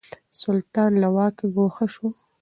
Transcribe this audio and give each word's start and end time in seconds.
سلطان 0.41 0.91
له 1.01 1.07
واکه 1.15 1.45
ګوښه 1.55 1.85
شو. 1.93 2.07